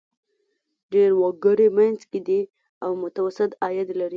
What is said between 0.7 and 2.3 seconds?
ډېری وګړي منځ کې